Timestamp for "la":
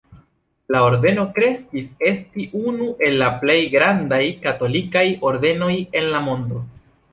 0.75-0.79, 3.23-3.29, 6.17-6.27